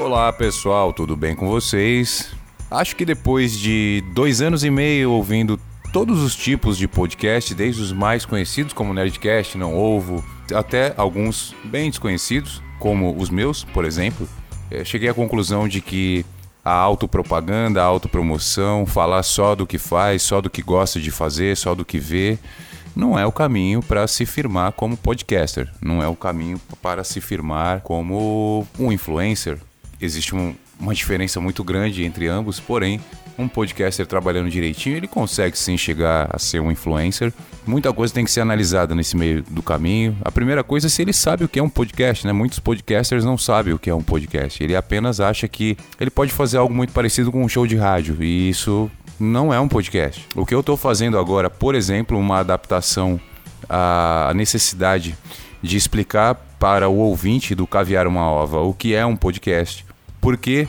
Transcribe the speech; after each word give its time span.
Olá 0.00 0.32
pessoal, 0.32 0.92
tudo 0.92 1.16
bem 1.16 1.34
com 1.34 1.48
vocês? 1.48 2.30
Acho 2.70 2.94
que 2.94 3.04
depois 3.04 3.58
de 3.58 4.00
dois 4.14 4.40
anos 4.40 4.62
e 4.62 4.70
meio 4.70 5.10
ouvindo 5.10 5.58
todos 5.92 6.22
os 6.22 6.36
tipos 6.36 6.78
de 6.78 6.86
podcast, 6.86 7.52
desde 7.52 7.82
os 7.82 7.92
mais 7.92 8.24
conhecidos 8.24 8.72
como 8.72 8.94
Nerdcast, 8.94 9.58
Não 9.58 9.76
Ovo, 9.76 10.24
até 10.54 10.94
alguns 10.96 11.52
bem 11.64 11.90
desconhecidos, 11.90 12.62
como 12.78 13.14
os 13.20 13.28
meus, 13.28 13.64
por 13.64 13.84
exemplo, 13.84 14.28
eh, 14.70 14.84
cheguei 14.84 15.08
à 15.08 15.14
conclusão 15.14 15.66
de 15.66 15.80
que 15.80 16.24
a 16.64 16.72
autopropaganda, 16.72 17.82
a 17.82 17.86
autopromoção, 17.86 18.86
falar 18.86 19.24
só 19.24 19.56
do 19.56 19.66
que 19.66 19.78
faz, 19.78 20.22
só 20.22 20.40
do 20.40 20.48
que 20.48 20.62
gosta 20.62 21.00
de 21.00 21.10
fazer, 21.10 21.56
só 21.56 21.74
do 21.74 21.84
que 21.84 21.98
vê, 21.98 22.38
não 22.94 23.18
é 23.18 23.26
o 23.26 23.32
caminho 23.32 23.82
para 23.82 24.06
se 24.06 24.24
firmar 24.24 24.72
como 24.72 24.96
podcaster, 24.96 25.68
não 25.82 26.00
é 26.00 26.06
o 26.06 26.14
caminho 26.14 26.60
para 26.80 27.02
se 27.02 27.20
firmar 27.20 27.80
como 27.80 28.64
um 28.78 28.92
influencer. 28.92 29.58
Existe 30.00 30.34
um, 30.34 30.54
uma 30.78 30.94
diferença 30.94 31.40
muito 31.40 31.64
grande 31.64 32.04
entre 32.04 32.28
ambos, 32.28 32.60
porém, 32.60 33.00
um 33.38 33.48
podcaster 33.48 34.06
trabalhando 34.06 34.50
direitinho, 34.50 34.96
ele 34.96 35.06
consegue 35.06 35.56
sim 35.56 35.76
chegar 35.76 36.28
a 36.32 36.38
ser 36.38 36.60
um 36.60 36.72
influencer. 36.72 37.32
Muita 37.66 37.92
coisa 37.92 38.12
tem 38.12 38.24
que 38.24 38.30
ser 38.30 38.40
analisada 38.40 38.94
nesse 38.94 39.16
meio 39.16 39.42
do 39.42 39.62
caminho. 39.62 40.16
A 40.24 40.30
primeira 40.30 40.64
coisa 40.64 40.88
é 40.88 40.90
se 40.90 41.02
ele 41.02 41.12
sabe 41.12 41.44
o 41.44 41.48
que 41.48 41.58
é 41.58 41.62
um 41.62 41.68
podcast, 41.68 42.26
né? 42.26 42.32
Muitos 42.32 42.58
podcasters 42.58 43.24
não 43.24 43.38
sabem 43.38 43.72
o 43.72 43.78
que 43.78 43.90
é 43.90 43.94
um 43.94 44.02
podcast. 44.02 44.62
Ele 44.62 44.74
apenas 44.74 45.20
acha 45.20 45.46
que 45.46 45.76
ele 46.00 46.10
pode 46.10 46.32
fazer 46.32 46.58
algo 46.58 46.74
muito 46.74 46.92
parecido 46.92 47.30
com 47.30 47.44
um 47.44 47.48
show 47.48 47.66
de 47.66 47.76
rádio, 47.76 48.16
e 48.22 48.48
isso 48.48 48.90
não 49.20 49.52
é 49.52 49.60
um 49.60 49.68
podcast. 49.68 50.26
O 50.34 50.44
que 50.44 50.54
eu 50.54 50.60
estou 50.60 50.76
fazendo 50.76 51.18
agora, 51.18 51.48
por 51.48 51.74
exemplo, 51.74 52.18
uma 52.18 52.38
adaptação 52.38 53.20
à 53.68 54.32
necessidade 54.34 55.16
de 55.62 55.76
explicar 55.76 56.34
para 56.58 56.88
o 56.88 56.96
ouvinte 56.96 57.54
do 57.54 57.66
Caviar 57.66 58.06
uma 58.06 58.28
Ova 58.28 58.60
o 58.60 58.74
que 58.74 58.94
é 58.94 59.04
um 59.04 59.16
podcast, 59.16 59.84
por 60.20 60.36
que 60.36 60.68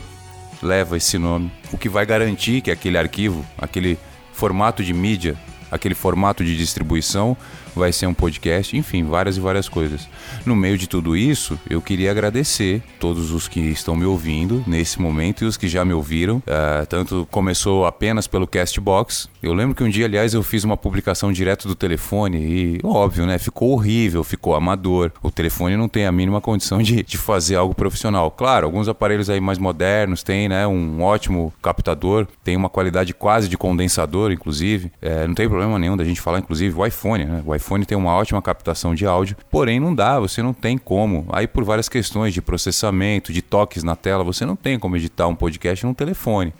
leva 0.62 0.96
esse 0.96 1.18
nome, 1.18 1.50
o 1.72 1.78
que 1.78 1.88
vai 1.88 2.04
garantir 2.04 2.60
que 2.60 2.70
aquele 2.70 2.98
arquivo, 2.98 3.44
aquele 3.58 3.98
formato 4.32 4.82
de 4.84 4.92
mídia, 4.92 5.36
aquele 5.70 5.94
formato 5.94 6.44
de 6.44 6.56
distribuição 6.56 7.36
vai 7.74 7.92
ser 7.92 8.06
um 8.06 8.14
podcast, 8.14 8.76
enfim, 8.76 9.04
várias 9.04 9.36
e 9.36 9.40
várias 9.40 9.68
coisas. 9.68 10.08
No 10.44 10.56
meio 10.56 10.76
de 10.76 10.86
tudo 10.86 11.16
isso, 11.16 11.58
eu 11.68 11.80
queria 11.80 12.10
agradecer 12.10 12.82
todos 12.98 13.30
os 13.30 13.48
que 13.48 13.60
estão 13.60 13.94
me 13.94 14.04
ouvindo 14.04 14.64
nesse 14.66 15.00
momento 15.00 15.44
e 15.44 15.46
os 15.46 15.56
que 15.56 15.68
já 15.68 15.84
me 15.84 15.92
ouviram. 15.92 16.38
Uh, 16.38 16.86
tanto 16.88 17.26
começou 17.30 17.86
apenas 17.86 18.26
pelo 18.26 18.46
Castbox. 18.46 19.28
Eu 19.42 19.54
lembro 19.54 19.74
que 19.74 19.84
um 19.84 19.88
dia, 19.88 20.06
aliás, 20.06 20.34
eu 20.34 20.42
fiz 20.42 20.64
uma 20.64 20.76
publicação 20.76 21.32
direto 21.32 21.68
do 21.68 21.74
telefone 21.74 22.38
e, 22.38 22.80
óbvio, 22.82 23.26
né? 23.26 23.38
Ficou 23.38 23.70
horrível, 23.70 24.22
ficou 24.24 24.54
amador. 24.54 25.12
O 25.22 25.30
telefone 25.30 25.76
não 25.76 25.88
tem 25.88 26.06
a 26.06 26.12
mínima 26.12 26.40
condição 26.40 26.82
de, 26.82 27.02
de 27.02 27.16
fazer 27.16 27.56
algo 27.56 27.74
profissional. 27.74 28.30
Claro, 28.30 28.66
alguns 28.66 28.88
aparelhos 28.88 29.30
aí 29.30 29.40
mais 29.40 29.58
modernos 29.58 30.22
têm, 30.22 30.48
né? 30.48 30.66
Um 30.66 31.02
ótimo 31.02 31.52
captador, 31.62 32.26
tem 32.42 32.56
uma 32.56 32.68
qualidade 32.68 33.14
quase 33.14 33.48
de 33.48 33.56
condensador, 33.56 34.32
inclusive. 34.32 34.90
É, 35.00 35.26
não 35.26 35.34
tem 35.34 35.48
problema 35.48 35.59
nenhum 35.78 35.96
da 35.96 36.04
gente 36.04 36.20
falar, 36.20 36.38
inclusive, 36.38 36.78
o 36.78 36.86
iPhone, 36.86 37.24
né? 37.24 37.42
O 37.44 37.54
iPhone 37.54 37.84
tem 37.84 37.96
uma 37.96 38.12
ótima 38.12 38.40
captação 38.40 38.94
de 38.94 39.06
áudio, 39.06 39.36
porém 39.50 39.80
não 39.80 39.94
dá, 39.94 40.18
você 40.18 40.42
não 40.42 40.52
tem 40.52 40.78
como. 40.78 41.26
Aí 41.30 41.46
por 41.46 41.64
várias 41.64 41.88
questões 41.88 42.34
de 42.34 42.42
processamento, 42.42 43.32
de 43.32 43.42
toques 43.42 43.82
na 43.82 43.96
tela, 43.96 44.24
você 44.24 44.44
não 44.44 44.56
tem 44.56 44.78
como 44.78 44.96
editar 44.96 45.26
um 45.26 45.34
podcast 45.34 45.84
num 45.84 45.94
telefone. 45.94 46.52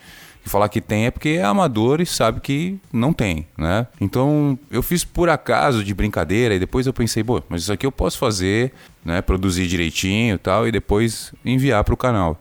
E 0.44 0.48
falar 0.48 0.68
que 0.68 0.80
tem 0.80 1.06
é 1.06 1.10
porque 1.10 1.30
é 1.30 1.44
amador 1.44 2.00
e 2.00 2.06
sabe 2.06 2.40
que 2.40 2.78
não 2.92 3.12
tem, 3.12 3.46
né? 3.58 3.86
Então 4.00 4.58
eu 4.70 4.82
fiz 4.82 5.04
por 5.04 5.28
acaso 5.28 5.84
de 5.84 5.92
brincadeira 5.92 6.54
e 6.54 6.58
depois 6.58 6.86
eu 6.86 6.94
pensei, 6.94 7.22
pô, 7.22 7.42
mas 7.48 7.62
isso 7.62 7.72
aqui 7.72 7.84
eu 7.84 7.92
posso 7.92 8.18
fazer, 8.18 8.72
né? 9.04 9.20
Produzir 9.20 9.66
direitinho 9.66 10.36
e 10.36 10.38
tal 10.38 10.66
e 10.66 10.72
depois 10.72 11.34
enviar 11.44 11.84
para 11.84 11.94
o 11.94 11.96
canal. 11.96 12.40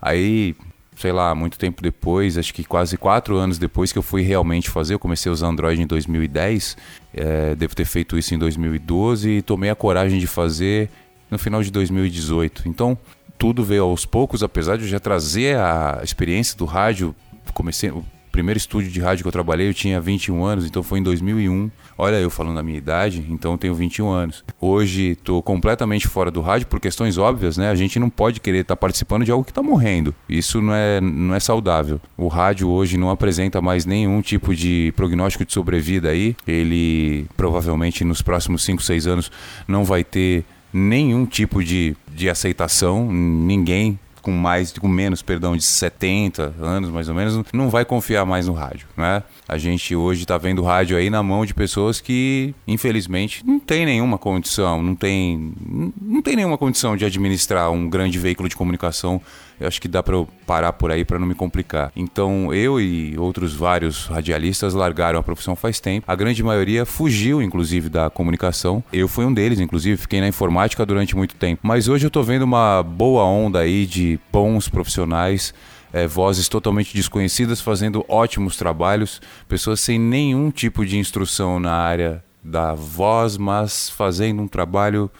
Aí 0.00 0.54
sei 1.00 1.12
lá, 1.12 1.34
muito 1.34 1.58
tempo 1.58 1.82
depois, 1.82 2.36
acho 2.36 2.52
que 2.52 2.62
quase 2.62 2.98
quatro 2.98 3.38
anos 3.38 3.56
depois 3.56 3.90
que 3.90 3.98
eu 3.98 4.02
fui 4.02 4.20
realmente 4.20 4.68
fazer, 4.68 4.92
eu 4.92 4.98
comecei 4.98 5.30
a 5.30 5.32
usar 5.32 5.46
Android 5.46 5.80
em 5.80 5.86
2010, 5.86 6.76
é, 7.14 7.54
devo 7.54 7.74
ter 7.74 7.86
feito 7.86 8.18
isso 8.18 8.34
em 8.34 8.38
2012 8.38 9.30
e 9.30 9.42
tomei 9.42 9.70
a 9.70 9.74
coragem 9.74 10.18
de 10.18 10.26
fazer 10.26 10.90
no 11.30 11.38
final 11.38 11.62
de 11.62 11.70
2018. 11.70 12.68
Então, 12.68 12.98
tudo 13.38 13.64
veio 13.64 13.84
aos 13.84 14.04
poucos, 14.04 14.42
apesar 14.42 14.76
de 14.76 14.82
eu 14.82 14.88
já 14.88 15.00
trazer 15.00 15.56
a 15.56 16.00
experiência 16.04 16.54
do 16.58 16.66
rádio, 16.66 17.14
comecei, 17.54 17.90
primeiro 18.30 18.58
estúdio 18.58 18.90
de 18.90 19.00
rádio 19.00 19.24
que 19.24 19.28
eu 19.28 19.32
trabalhei, 19.32 19.68
eu 19.68 19.74
tinha 19.74 20.00
21 20.00 20.44
anos, 20.44 20.66
então 20.66 20.82
foi 20.82 20.98
em 20.98 21.02
2001. 21.02 21.70
Olha, 21.98 22.16
eu 22.16 22.30
falando 22.30 22.56
da 22.56 22.62
minha 22.62 22.78
idade, 22.78 23.24
então 23.28 23.52
eu 23.52 23.58
tenho 23.58 23.74
21 23.74 24.08
anos. 24.08 24.44
Hoje 24.60 25.10
estou 25.10 25.42
completamente 25.42 26.08
fora 26.08 26.30
do 26.30 26.40
rádio 26.40 26.66
por 26.66 26.80
questões 26.80 27.18
óbvias, 27.18 27.56
né? 27.56 27.70
A 27.70 27.74
gente 27.74 27.98
não 27.98 28.08
pode 28.08 28.40
querer 28.40 28.60
estar 28.60 28.76
tá 28.76 28.80
participando 28.80 29.24
de 29.24 29.30
algo 29.30 29.44
que 29.44 29.50
está 29.50 29.62
morrendo. 29.62 30.14
Isso 30.28 30.60
não 30.62 30.74
é, 30.74 31.00
não 31.00 31.34
é 31.34 31.40
saudável. 31.40 32.00
O 32.16 32.28
rádio 32.28 32.68
hoje 32.68 32.96
não 32.96 33.10
apresenta 33.10 33.60
mais 33.60 33.84
nenhum 33.84 34.22
tipo 34.22 34.54
de 34.54 34.92
prognóstico 34.96 35.44
de 35.44 35.52
sobrevida 35.52 36.10
aí. 36.10 36.36
Ele 36.46 37.26
provavelmente 37.36 38.04
nos 38.04 38.22
próximos 38.22 38.64
5, 38.64 38.82
6 38.82 39.06
anos 39.06 39.32
não 39.66 39.84
vai 39.84 40.04
ter 40.04 40.44
nenhum 40.72 41.26
tipo 41.26 41.62
de, 41.62 41.96
de 42.14 42.28
aceitação. 42.28 43.10
Ninguém 43.10 43.98
com 44.20 44.30
mais, 44.30 44.72
com 44.72 44.88
menos, 44.88 45.22
perdão, 45.22 45.56
de 45.56 45.62
70 45.64 46.54
anos 46.60 46.90
mais 46.90 47.08
ou 47.08 47.14
menos, 47.14 47.42
não 47.52 47.70
vai 47.70 47.84
confiar 47.84 48.24
mais 48.24 48.46
no 48.46 48.52
rádio, 48.52 48.86
né? 48.96 49.22
A 49.48 49.58
gente 49.58 49.94
hoje 49.94 50.22
está 50.22 50.38
vendo 50.38 50.62
rádio 50.62 50.96
aí 50.96 51.10
na 51.10 51.22
mão 51.22 51.44
de 51.44 51.54
pessoas 51.54 52.00
que, 52.00 52.54
infelizmente, 52.66 53.44
não 53.44 53.58
tem 53.58 53.84
nenhuma 53.84 54.18
condição, 54.18 54.82
não 54.82 54.94
tem, 54.94 55.52
não 56.00 56.22
tem 56.22 56.36
nenhuma 56.36 56.58
condição 56.58 56.96
de 56.96 57.04
administrar 57.04 57.70
um 57.70 57.88
grande 57.88 58.18
veículo 58.18 58.48
de 58.48 58.56
comunicação 58.56 59.20
eu 59.60 59.68
acho 59.68 59.80
que 59.80 59.86
dá 59.86 60.02
para 60.02 60.14
eu 60.16 60.26
parar 60.46 60.72
por 60.72 60.90
aí 60.90 61.04
para 61.04 61.18
não 61.18 61.26
me 61.26 61.34
complicar. 61.34 61.92
Então, 61.94 62.52
eu 62.52 62.80
e 62.80 63.16
outros 63.18 63.54
vários 63.54 64.06
radialistas 64.06 64.72
largaram 64.72 65.18
a 65.18 65.22
profissão 65.22 65.54
faz 65.54 65.78
tempo. 65.78 66.10
A 66.10 66.16
grande 66.16 66.42
maioria 66.42 66.86
fugiu, 66.86 67.42
inclusive, 67.42 67.90
da 67.90 68.08
comunicação. 68.08 68.82
Eu 68.92 69.06
fui 69.06 69.24
um 69.24 69.34
deles, 69.34 69.60
inclusive, 69.60 69.96
fiquei 70.00 70.20
na 70.20 70.28
informática 70.28 70.86
durante 70.86 71.14
muito 71.14 71.34
tempo. 71.34 71.60
Mas 71.62 71.88
hoje 71.88 72.06
eu 72.06 72.10
tô 72.10 72.22
vendo 72.22 72.42
uma 72.42 72.82
boa 72.82 73.24
onda 73.24 73.60
aí 73.60 73.84
de 73.84 74.18
bons 74.32 74.68
profissionais 74.68 75.52
é, 75.92 76.06
vozes 76.06 76.48
totalmente 76.48 76.94
desconhecidas 76.94 77.60
fazendo 77.60 78.04
ótimos 78.08 78.56
trabalhos, 78.56 79.20
pessoas 79.48 79.80
sem 79.80 79.98
nenhum 79.98 80.50
tipo 80.50 80.84
de 80.86 80.96
instrução 80.98 81.58
na 81.58 81.72
área 81.72 82.22
da 82.42 82.74
voz, 82.74 83.36
mas 83.36 83.90
fazendo 83.90 84.42
um 84.42 84.48
trabalho 84.48 85.10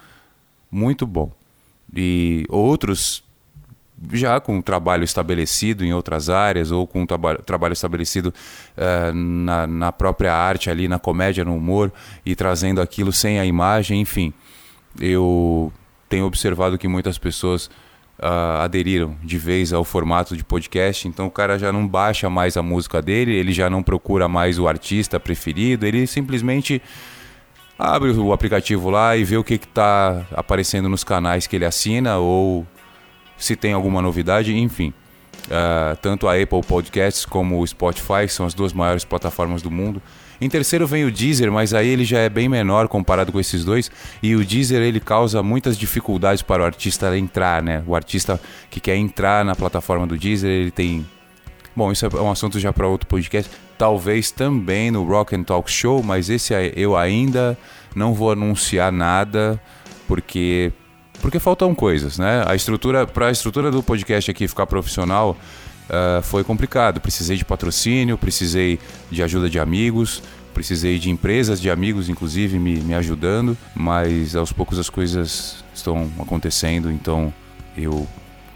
muito 0.70 1.06
bom. 1.06 1.30
E 1.94 2.46
outros 2.48 3.22
já 4.12 4.40
com 4.40 4.56
um 4.56 4.62
trabalho 4.62 5.04
estabelecido 5.04 5.84
em 5.84 5.92
outras 5.92 6.30
áreas 6.30 6.70
ou 6.70 6.86
com 6.86 7.02
um 7.02 7.06
traba 7.06 7.36
trabalho 7.36 7.72
estabelecido 7.72 8.32
uh, 8.76 9.12
na, 9.14 9.66
na, 9.66 9.92
própria 9.92 10.34
arte 10.34 10.70
ali, 10.70 10.88
na 10.88 10.98
comédia, 10.98 11.44
no 11.44 11.54
humor 11.54 11.92
e 12.24 12.34
trazendo 12.34 12.80
aquilo 12.80 13.12
sem 13.12 13.38
a 13.38 13.44
imagem, 13.44 14.00
enfim. 14.00 14.32
Eu 14.98 15.72
tenho 16.08 16.24
observado 16.24 16.78
que 16.78 16.88
muitas 16.88 17.18
pessoas 17.18 17.66
uh, 18.18 18.62
aderiram 18.62 19.16
de 19.22 19.36
vez 19.36 19.72
ao 19.72 19.84
formato 19.84 20.36
de 20.36 20.44
podcast, 20.44 21.06
então 21.06 21.26
o 21.26 21.30
cara 21.30 21.58
já 21.58 21.70
não 21.70 21.86
baixa 21.86 22.30
mais 22.30 22.56
a 22.56 22.62
música 22.62 23.02
dele, 23.02 23.34
ele 23.34 23.52
já 23.52 23.68
não 23.68 23.82
procura 23.82 24.28
mais 24.28 24.58
o 24.58 24.66
artista 24.66 25.20
preferido, 25.20 25.86
ele 25.86 26.06
simplesmente 26.06 26.82
abre 27.78 28.10
o 28.10 28.32
aplicativo 28.32 28.90
lá 28.90 29.16
e 29.16 29.24
vê 29.24 29.36
o 29.36 29.44
que 29.44 29.54
está 29.54 30.26
aparecendo 30.34 30.88
nos 30.88 31.04
canais 31.04 31.46
que 31.46 31.56
ele 31.56 31.64
assina 31.64 32.18
ou 32.18 32.66
se 33.40 33.56
tem 33.56 33.72
alguma 33.72 34.00
novidade, 34.00 34.56
enfim. 34.56 34.92
Uh, 35.46 35.96
tanto 36.00 36.28
a 36.28 36.34
Apple 36.34 36.62
Podcasts 36.62 37.24
como 37.24 37.60
o 37.60 37.66
Spotify 37.66 38.28
são 38.28 38.46
as 38.46 38.54
duas 38.54 38.72
maiores 38.72 39.04
plataformas 39.04 39.62
do 39.62 39.70
mundo. 39.70 40.00
Em 40.40 40.48
terceiro 40.48 40.86
vem 40.86 41.04
o 41.04 41.10
Deezer, 41.10 41.50
mas 41.50 41.74
aí 41.74 41.88
ele 41.88 42.04
já 42.04 42.18
é 42.18 42.28
bem 42.28 42.48
menor 42.48 42.88
comparado 42.88 43.32
com 43.32 43.40
esses 43.40 43.64
dois. 43.64 43.90
E 44.22 44.34
o 44.34 44.44
Deezer 44.44 44.80
ele 44.80 45.00
causa 45.00 45.42
muitas 45.42 45.76
dificuldades 45.76 46.42
para 46.42 46.62
o 46.62 46.64
artista 46.64 47.16
entrar, 47.16 47.62
né? 47.62 47.82
O 47.86 47.94
artista 47.94 48.40
que 48.70 48.80
quer 48.80 48.96
entrar 48.96 49.44
na 49.44 49.54
plataforma 49.54 50.06
do 50.06 50.16
Deezer, 50.16 50.50
ele 50.50 50.70
tem. 50.70 51.06
Bom, 51.74 51.92
isso 51.92 52.06
é 52.06 52.08
um 52.20 52.30
assunto 52.30 52.58
já 52.58 52.72
para 52.72 52.86
outro 52.86 53.06
podcast. 53.06 53.50
Talvez 53.76 54.30
também 54.30 54.90
no 54.90 55.04
Rock 55.04 55.34
and 55.34 55.42
Talk 55.42 55.70
Show, 55.70 56.02
mas 56.02 56.30
esse 56.30 56.54
eu 56.76 56.96
ainda 56.96 57.56
não 57.94 58.14
vou 58.14 58.32
anunciar 58.32 58.92
nada, 58.92 59.60
porque 60.06 60.72
porque 61.20 61.38
faltam 61.38 61.74
coisas, 61.74 62.18
né? 62.18 62.42
A 62.46 62.54
estrutura, 62.54 63.06
para 63.06 63.28
a 63.28 63.30
estrutura 63.30 63.70
do 63.70 63.82
podcast 63.82 64.30
aqui 64.30 64.48
ficar 64.48 64.66
profissional, 64.66 65.36
uh, 65.88 66.22
foi 66.22 66.42
complicado. 66.42 67.00
Precisei 67.00 67.36
de 67.36 67.44
patrocínio, 67.44 68.16
precisei 68.16 68.78
de 69.10 69.22
ajuda 69.22 69.48
de 69.48 69.58
amigos, 69.58 70.22
precisei 70.54 70.98
de 70.98 71.10
empresas, 71.10 71.60
de 71.60 71.70
amigos, 71.70 72.08
inclusive, 72.08 72.58
me, 72.58 72.80
me 72.80 72.94
ajudando, 72.94 73.56
mas 73.74 74.34
aos 74.34 74.52
poucos 74.52 74.78
as 74.78 74.90
coisas 74.90 75.64
estão 75.74 76.10
acontecendo, 76.18 76.90
então 76.90 77.32
eu 77.76 78.06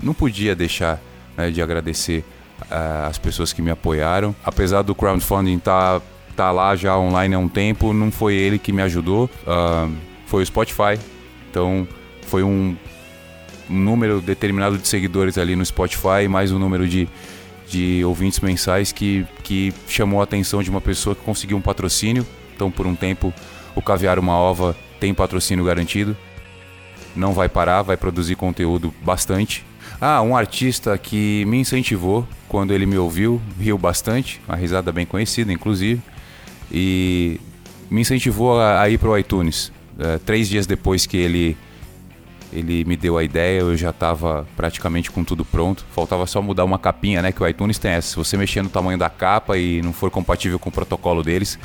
não 0.03 0.13
podia 0.13 0.55
deixar 0.55 1.01
né, 1.37 1.51
de 1.51 1.63
agradecer 1.63 2.25
uh, 2.63 3.07
as 3.09 3.19
pessoas 3.19 3.53
que 3.53 3.63
me 3.63 3.71
apoiaram. 3.71 4.35
Apesar 4.45 4.83
do 4.83 4.95
crowdfunding 4.95 5.57
estar 5.57 6.01
tá, 6.01 6.07
tá 6.37 6.53
lá 6.53 6.75
já 6.77 6.99
online 6.99 7.35
há 7.35 7.39
um 7.39 7.49
tempo, 7.49 7.93
não 7.93 8.11
foi 8.11 8.35
ele 8.35 8.59
que 8.59 8.73
me 8.73 8.83
ajudou, 8.83 9.31
uh, 9.47 9.93
foi 10.27 10.43
o 10.43 10.47
Spotify. 10.47 10.99
Então 11.51 11.87
foi 12.27 12.43
um 12.43 12.77
número 13.69 14.21
determinado 14.21 14.79
de 14.79 14.87
seguidores 14.87 15.39
ali 15.39 15.57
no 15.57 15.65
Spotify, 15.65 16.29
mais 16.29 16.53
um 16.53 16.59
número 16.59 16.87
de, 16.87 17.09
de 17.69 18.05
ouvintes 18.05 18.41
mensais 18.41 18.93
que, 18.93 19.27
que 19.43 19.73
chamou 19.89 20.21
a 20.21 20.25
atenção 20.25 20.63
de 20.63 20.71
uma 20.71 20.81
pessoa 20.81 21.15
que 21.15 21.23
conseguiu 21.23 21.57
um 21.57 21.61
patrocínio. 21.61 22.27
Então, 22.55 22.71
por 22.71 22.87
um 22.87 22.95
tempo, 22.95 23.33
o 23.75 23.83
Caviar 23.83 24.19
Uma 24.19 24.37
Ova 24.37 24.77
tem 25.01 25.13
patrocínio 25.13 25.65
garantido. 25.65 26.17
Não 27.17 27.33
vai 27.33 27.49
parar, 27.49 27.83
vai 27.83 27.97
produzir 27.97 28.35
conteúdo 28.35 28.93
bastante. 29.03 29.65
Ah, 30.01 30.21
um 30.23 30.37
artista 30.37 30.97
que 30.99 31.45
me 31.47 31.59
incentivou 31.59 32.27
quando 32.49 32.73
ele 32.73 32.87
me 32.87 32.99
ouviu, 32.99 33.41
riu 33.59 33.79
bastante, 33.79 34.41
uma 34.47 34.57
risada 34.57 34.93
bem 34.93 35.07
conhecida, 35.07 35.53
inclusive, 35.53 36.03
e 36.71 37.41
me 37.91 38.01
incentivou 38.01 38.61
a, 38.61 38.83
a 38.83 38.89
ir 38.89 38.99
para 38.99 39.09
o 39.09 39.19
iTunes. 39.19 39.73
É, 39.99 40.19
três 40.19 40.49
dias 40.49 40.67
depois 40.67 41.07
que 41.07 41.17
ele 41.17 41.57
ele 42.55 42.85
me 42.85 42.97
deu 42.97 43.19
a 43.19 43.25
ideia, 43.25 43.61
eu 43.61 43.77
já 43.77 43.91
estava 43.91 44.47
praticamente 44.57 45.11
com 45.11 45.25
tudo 45.25 45.45
pronto. 45.45 45.85
Faltava 45.91 46.25
só 46.27 46.41
mudar 46.41 46.65
uma 46.65 46.79
capinha, 46.79 47.21
né? 47.21 47.33
Que 47.33 47.43
o 47.43 47.49
iTunes 47.49 47.79
tem 47.79 47.91
essa. 47.91 48.11
Se 48.11 48.17
você 48.17 48.37
mexer 48.37 48.63
no 48.63 48.69
tamanho 48.69 48.97
da 48.97 49.11
capa 49.11 49.59
e 49.59 49.83
não 49.83 49.93
for 49.93 50.09
compatível 50.11 50.59
com 50.59 50.69
o 50.69 50.73
protocolo 50.73 51.23
deles, 51.23 51.59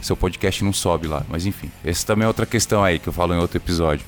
seu 0.00 0.16
podcast 0.16 0.62
não 0.62 0.72
sobe 0.72 1.08
lá. 1.08 1.24
Mas 1.28 1.46
enfim, 1.46 1.70
essa 1.84 2.06
também 2.06 2.24
é 2.24 2.28
outra 2.28 2.46
questão 2.46 2.84
aí 2.84 3.00
que 3.00 3.08
eu 3.08 3.12
falo 3.12 3.34
em 3.34 3.38
outro 3.38 3.56
episódio. 3.56 4.06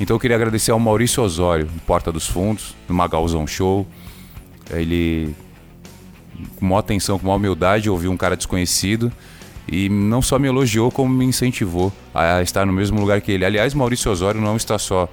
Então 0.00 0.16
eu 0.16 0.20
queria 0.20 0.36
agradecer 0.36 0.72
ao 0.72 0.80
Maurício 0.80 1.22
Osório, 1.22 1.68
Porta 1.86 2.10
dos 2.10 2.26
Fundos, 2.26 2.74
no 2.88 2.94
Magalzão 2.94 3.46
Show. 3.46 3.86
Ele, 4.70 5.32
com 6.56 6.66
maior 6.66 6.80
atenção, 6.80 7.20
com 7.20 7.26
maior 7.26 7.36
humildade, 7.36 7.88
ouviu 7.88 8.10
um 8.10 8.16
cara 8.16 8.36
desconhecido 8.36 9.12
e 9.70 9.88
não 9.88 10.22
só 10.22 10.38
me 10.38 10.48
elogiou, 10.48 10.90
como 10.90 11.12
me 11.12 11.24
incentivou 11.24 11.92
a 12.14 12.42
estar 12.42 12.66
no 12.66 12.72
mesmo 12.72 13.00
lugar 13.00 13.20
que 13.20 13.30
ele. 13.30 13.44
Aliás, 13.44 13.74
Maurício 13.74 14.10
Osório 14.10 14.40
não 14.40 14.56
está 14.56 14.76
só 14.78 15.08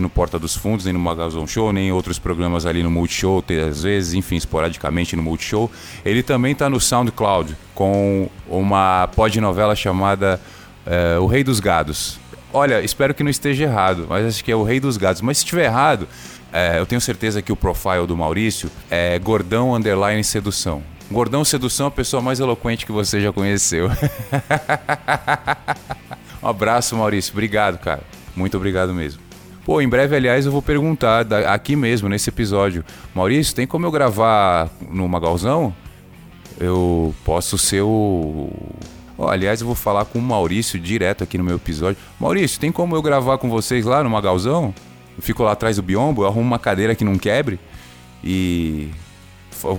no 0.00 0.08
Porta 0.08 0.38
dos 0.38 0.56
Fundos, 0.56 0.84
nem 0.84 0.94
no 0.94 0.98
Magazão 0.98 1.46
Show, 1.46 1.72
nem 1.72 1.88
em 1.88 1.92
outros 1.92 2.18
programas 2.18 2.66
ali 2.66 2.82
no 2.82 2.90
Multishow, 2.90 3.44
às 3.68 3.82
vezes, 3.82 4.14
enfim, 4.14 4.36
esporadicamente 4.36 5.14
no 5.14 5.22
Multishow. 5.22 5.70
Ele 6.04 6.22
também 6.22 6.52
está 6.52 6.68
no 6.68 6.80
SoundCloud 6.80 7.56
com 7.74 8.28
uma 8.48 9.08
podnovela 9.14 9.76
chamada 9.76 10.40
uh, 10.86 11.22
O 11.22 11.26
Rei 11.26 11.44
dos 11.44 11.60
Gados. 11.60 12.18
Olha, 12.52 12.82
espero 12.82 13.12
que 13.12 13.22
não 13.22 13.30
esteja 13.30 13.64
errado, 13.64 14.06
mas 14.08 14.26
acho 14.26 14.44
que 14.44 14.52
é 14.52 14.56
O 14.56 14.62
Rei 14.62 14.80
dos 14.80 14.96
Gados. 14.96 15.20
Mas 15.20 15.38
se 15.38 15.44
estiver 15.44 15.64
errado, 15.64 16.08
é, 16.52 16.78
eu 16.78 16.86
tenho 16.86 17.00
certeza 17.00 17.42
que 17.42 17.50
o 17.50 17.56
profile 17.56 18.06
do 18.06 18.16
Maurício 18.16 18.70
é 18.88 19.18
Gordão 19.18 19.74
Underline 19.74 20.22
Sedução. 20.22 20.80
Gordão 21.10 21.44
Sedução 21.44 21.86
é 21.86 21.88
a 21.88 21.90
pessoa 21.90 22.22
mais 22.22 22.38
eloquente 22.38 22.86
que 22.86 22.92
você 22.92 23.20
já 23.20 23.32
conheceu. 23.32 23.90
um 26.40 26.48
abraço, 26.48 26.96
Maurício. 26.96 27.32
Obrigado, 27.32 27.78
cara. 27.78 28.02
Muito 28.36 28.56
obrigado 28.56 28.94
mesmo. 28.94 29.23
Pô, 29.64 29.80
em 29.80 29.88
breve, 29.88 30.14
aliás, 30.14 30.44
eu 30.44 30.52
vou 30.52 30.60
perguntar 30.60 31.26
aqui 31.46 31.74
mesmo, 31.74 32.06
nesse 32.06 32.28
episódio. 32.28 32.84
Maurício, 33.14 33.54
tem 33.54 33.66
como 33.66 33.86
eu 33.86 33.90
gravar 33.90 34.68
no 34.90 35.08
Magalzão? 35.08 35.74
Eu 36.60 37.14
posso 37.24 37.56
ser 37.56 37.80
o. 37.80 38.52
Oh, 39.16 39.28
aliás, 39.28 39.60
eu 39.60 39.66
vou 39.66 39.74
falar 39.74 40.04
com 40.04 40.18
o 40.18 40.22
Maurício 40.22 40.78
direto 40.78 41.24
aqui 41.24 41.38
no 41.38 41.44
meu 41.44 41.56
episódio. 41.56 41.96
Maurício, 42.20 42.60
tem 42.60 42.70
como 42.70 42.94
eu 42.94 43.00
gravar 43.00 43.38
com 43.38 43.48
vocês 43.48 43.86
lá 43.86 44.04
no 44.04 44.10
Magalzão? 44.10 44.74
Eu 45.16 45.22
fico 45.22 45.42
lá 45.42 45.52
atrás 45.52 45.76
do 45.76 45.82
biombo, 45.82 46.22
eu 46.22 46.26
arrumo 46.26 46.46
uma 46.46 46.58
cadeira 46.58 46.94
que 46.94 47.04
não 47.04 47.16
quebre 47.16 47.58
e. 48.22 48.90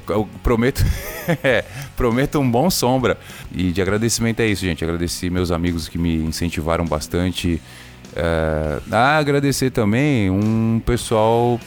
Eu 0.09 0.27
prometo, 0.41 0.83
é, 1.43 1.63
prometo 1.95 2.39
um 2.39 2.49
bom 2.49 2.71
sombra. 2.71 3.19
E 3.53 3.71
de 3.71 3.81
agradecimento 3.83 4.39
é 4.39 4.47
isso, 4.47 4.61
gente. 4.61 4.83
Agradeci 4.83 5.29
meus 5.29 5.51
amigos 5.51 5.87
que 5.87 5.97
me 5.99 6.15
incentivaram 6.15 6.85
bastante. 6.85 7.61
É, 8.15 8.79
ah, 8.91 9.17
agradecer 9.17 9.71
também 9.71 10.29
um 10.29 10.81
pessoal 10.85 11.59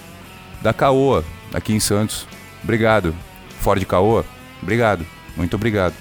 da 0.60 0.72
Caoa, 0.72 1.24
aqui 1.52 1.72
em 1.72 1.80
Santos. 1.80 2.26
Obrigado. 2.62 3.14
Fora 3.60 3.80
de 3.80 3.86
Caoa, 3.86 4.24
obrigado. 4.62 5.04
Muito 5.36 5.54
obrigado. 5.54 5.94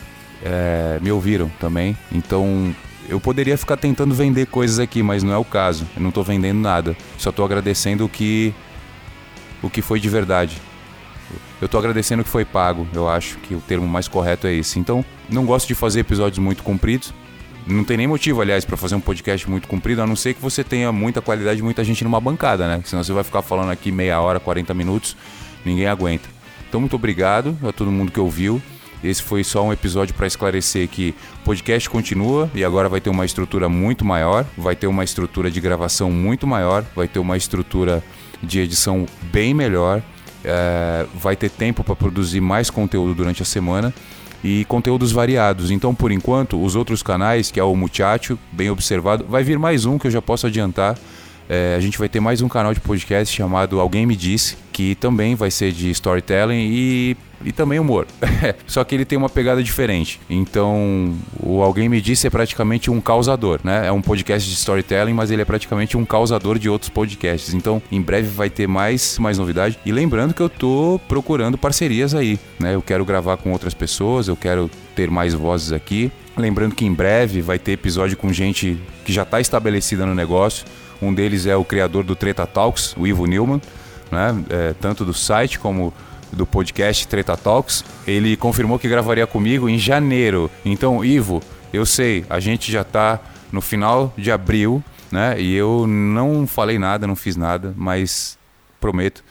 É, 0.44 1.00
me 1.02 1.12
ouviram 1.12 1.50
também. 1.60 1.98
Então, 2.12 2.76
eu 3.10 3.20
poderia 3.20 3.58
ficar 3.58 3.78
tentando 3.78 4.14
vender 4.14 4.48
coisas 4.48 4.80
aqui, 4.80 5.02
mas 5.02 5.24
não 5.24 5.34
é 5.34 5.38
o 5.38 5.46
caso. 5.46 5.88
Eu 5.96 6.02
não 6.02 6.10
estou 6.10 6.24
vendendo 6.24 6.60
nada. 6.60 6.96
Só 7.18 7.30
estou 7.30 7.46
agradecendo 7.46 8.06
o 8.06 8.10
que 8.10 8.54
o 9.62 9.70
que 9.70 9.82
foi 9.82 10.00
de 10.00 10.10
verdade. 10.10 10.58
Eu 11.60 11.66
estou 11.66 11.80
agradecendo 11.80 12.22
o 12.22 12.26
que 12.26 12.30
foi 12.30 12.46
pago. 12.46 12.88
Eu 12.94 13.10
acho 13.10 13.38
que 13.40 13.56
o 13.56 13.62
termo 13.62 13.88
mais 13.88 14.08
correto 14.08 14.48
é 14.48 14.54
esse. 14.54 14.80
Então, 14.80 15.04
não 15.30 15.46
gosto 15.46 15.68
de 15.68 15.76
fazer 15.76 16.02
episódios 16.02 16.40
muito 16.40 16.64
compridos. 16.64 17.14
Não 17.68 17.84
tem 17.84 17.98
nem 17.98 18.08
motivo, 18.08 18.42
aliás, 18.42 18.64
para 18.64 18.78
fazer 18.78 18.96
um 18.96 19.02
podcast 19.02 19.50
muito 19.50 19.68
comprido, 19.68 20.02
a 20.02 20.08
não 20.08 20.16
ser 20.16 20.34
que 20.34 20.42
você 20.42 20.64
tenha 20.64 20.90
muita 20.94 21.22
qualidade, 21.22 21.62
muita 21.62 21.84
gente 21.84 22.02
numa 22.02 22.22
bancada, 22.22 22.66
né? 22.66 22.82
Senão 22.86 23.04
você 23.04 23.12
vai 23.12 23.26
ficar 23.26 23.42
falando 23.42 23.72
aqui 23.72 23.92
meia 23.92 24.22
hora, 24.22 24.40
40 24.40 24.74
minutos, 24.74 25.18
ninguém 25.66 25.86
aguenta. 25.86 26.30
Então, 26.70 26.80
muito 26.80 26.96
obrigado 26.96 27.58
a 27.68 27.74
todo 27.74 27.92
mundo 27.92 28.10
que 28.10 28.20
ouviu. 28.22 28.62
Esse 29.04 29.22
foi 29.22 29.44
só 29.44 29.66
um 29.66 29.74
episódio 29.74 30.16
para 30.16 30.26
esclarecer 30.26 30.88
que 30.88 31.14
o 31.42 31.44
podcast 31.44 31.90
continua 31.90 32.50
e 32.56 32.64
agora 32.64 32.88
vai 32.88 33.02
ter 33.02 33.10
uma 33.10 33.26
estrutura 33.26 33.68
muito 33.68 34.06
maior, 34.06 34.46
vai 34.58 34.76
ter 34.76 34.88
uma 34.88 35.04
estrutura 35.04 35.52
de 35.52 35.60
gravação 35.60 36.10
muito 36.10 36.48
maior, 36.48 36.86
vai 36.96 37.08
ter 37.08 37.20
uma 37.20 37.36
estrutura 37.36 38.02
de 38.42 38.62
edição 38.62 39.06
bem 39.24 39.54
melhor, 39.54 40.02
é, 40.44 41.06
vai 41.14 41.36
ter 41.36 41.50
tempo 41.50 41.84
para 41.84 41.96
produzir 41.96 42.40
mais 42.40 42.70
conteúdo 42.70 43.14
durante 43.14 43.42
a 43.42 43.46
semana 43.46 43.94
e 44.44 44.66
conteúdos 44.66 45.12
variados. 45.12 45.72
Então, 45.72 45.94
por 45.94 46.12
enquanto, 46.12 46.62
os 46.62 46.76
outros 46.76 47.02
canais, 47.02 47.52
que 47.52 47.60
é 47.60 47.64
o 47.64 47.76
Muchacho, 47.76 48.38
bem 48.52 48.70
observado, 48.70 49.26
vai 49.28 49.44
vir 49.44 49.58
mais 49.58 49.86
um 49.86 49.98
que 49.98 50.08
eu 50.08 50.12
já 50.12 50.22
posso 50.22 50.48
adiantar. 50.48 50.98
É, 51.50 51.76
a 51.78 51.80
gente 51.80 51.98
vai 51.98 52.10
ter 52.10 52.20
mais 52.20 52.42
um 52.42 52.50
canal 52.50 52.74
de 52.74 52.80
podcast 52.80 53.34
chamado 53.34 53.80
Alguém 53.80 54.06
Me 54.06 54.16
Disse, 54.16 54.58
que 54.74 54.96
também 54.96 55.34
vai 55.34 55.50
ser 55.50 55.72
de 55.72 55.90
storytelling 55.92 56.68
e, 56.70 57.18
e 57.44 57.52
também 57.54 57.80
humor. 57.80 58.06
Só 58.68 58.84
que 58.84 58.94
ele 58.94 59.06
tem 59.06 59.18
uma 59.18 59.30
pegada 59.30 59.64
diferente. 59.64 60.20
Então, 60.30 61.16
o 61.42 61.62
Alguém 61.64 61.88
Me 61.88 62.02
Disse 62.02 62.28
é 62.28 62.30
praticamente 62.30 62.92
um 62.92 63.00
causador, 63.00 63.62
né? 63.64 63.88
É 63.88 63.92
um 63.92 64.02
podcast 64.02 64.48
de 64.48 64.56
storytelling, 64.56 65.14
mas 65.14 65.32
ele 65.32 65.42
é 65.42 65.46
praticamente 65.46 65.96
um 65.96 66.06
causador 66.06 66.60
de 66.60 66.70
outros 66.70 66.90
podcasts. 66.90 67.54
Então, 67.54 67.82
em 67.90 68.02
breve 68.02 68.28
vai 68.28 68.50
ter 68.50 68.68
mais, 68.68 69.18
mais 69.18 69.38
novidade. 69.38 69.80
E 69.86 69.92
lembrando 69.92 70.34
que 70.34 70.42
eu 70.42 70.50
tô 70.50 71.00
procurando 71.08 71.58
parcerias 71.58 72.14
aí, 72.14 72.38
né? 72.60 72.76
Eu 72.76 72.82
quero 72.82 73.06
gravar 73.06 73.38
com 73.38 73.54
outras 73.54 73.74
pessoas, 73.74 74.28
eu 74.28 74.36
quero 74.36 74.70
ter 74.96 75.10
mais 75.10 75.34
vozes 75.34 75.72
aqui. 75.72 76.12
Lembrando 76.38 76.76
que 76.76 76.86
em 76.86 76.94
breve 76.94 77.42
vai 77.42 77.58
ter 77.58 77.74
episódio 77.74 78.16
com 78.16 78.32
gente 78.32 78.80
que 79.04 79.12
já 79.12 79.24
está 79.24 79.42
estabelecida 79.42 80.06
no 80.06 80.14
negócio 80.14 80.66
um 81.02 81.14
deles 81.14 81.46
é 81.46 81.56
o 81.56 81.64
criador 81.64 82.04
do 82.04 82.16
Treta 82.16 82.46
Talks, 82.46 82.96
o 82.98 83.06
Ivo 83.06 83.26
Newman, 83.26 83.62
né? 84.12 84.44
É, 84.50 84.74
tanto 84.80 85.06
do 85.06 85.14
site 85.14 85.60
como 85.60 85.94
do 86.32 86.46
podcast 86.46 87.08
Treta 87.08 87.38
Talks. 87.38 87.84
Ele 88.06 88.36
confirmou 88.36 88.80
que 88.80 88.88
gravaria 88.88 89.28
comigo 89.28 89.70
em 89.70 89.78
janeiro. 89.78 90.50
Então, 90.66 91.04
Ivo, 91.04 91.42
eu 91.72 91.86
sei, 91.86 92.26
a 92.30 92.40
gente 92.40 92.72
já 92.72 92.82
está 92.82 93.20
no 93.52 93.62
final 93.62 94.14
de 94.18 94.32
abril, 94.32 94.84
né? 95.12 95.40
E 95.40 95.54
eu 95.54 95.86
não 95.88 96.48
falei 96.48 96.80
nada, 96.80 97.06
não 97.06 97.16
fiz 97.16 97.36
nada, 97.36 97.74
mas 97.78 98.38
prometo 98.80 99.24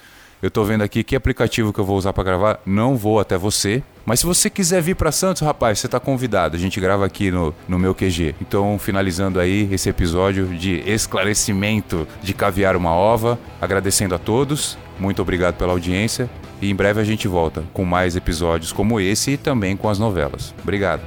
eu 0.46 0.48
estou 0.48 0.64
vendo 0.64 0.82
aqui 0.82 1.02
que 1.02 1.16
aplicativo 1.16 1.72
que 1.72 1.80
eu 1.80 1.84
vou 1.84 1.96
usar 1.96 2.12
para 2.12 2.22
gravar. 2.22 2.60
Não 2.64 2.96
vou 2.96 3.18
até 3.18 3.36
você. 3.36 3.82
Mas 4.04 4.20
se 4.20 4.26
você 4.26 4.48
quiser 4.48 4.80
vir 4.80 4.94
para 4.94 5.10
Santos, 5.10 5.42
rapaz, 5.42 5.80
você 5.80 5.86
está 5.86 5.98
convidado. 5.98 6.54
A 6.54 6.58
gente 6.58 6.80
grava 6.80 7.04
aqui 7.04 7.32
no, 7.32 7.52
no 7.68 7.78
meu 7.78 7.92
QG. 7.92 8.36
Então, 8.40 8.78
finalizando 8.78 9.40
aí 9.40 9.68
esse 9.72 9.88
episódio 9.88 10.46
de 10.56 10.88
esclarecimento 10.88 12.06
de 12.22 12.32
caviar 12.32 12.76
uma 12.76 12.92
ova. 12.92 13.36
Agradecendo 13.60 14.14
a 14.14 14.18
todos. 14.18 14.78
Muito 15.00 15.20
obrigado 15.20 15.56
pela 15.56 15.72
audiência. 15.72 16.30
E 16.62 16.70
em 16.70 16.74
breve 16.74 17.00
a 17.00 17.04
gente 17.04 17.26
volta 17.26 17.64
com 17.72 17.84
mais 17.84 18.14
episódios 18.14 18.70
como 18.70 19.00
esse 19.00 19.32
e 19.32 19.36
também 19.36 19.76
com 19.76 19.88
as 19.88 19.98
novelas. 19.98 20.54
Obrigado. 20.62 21.02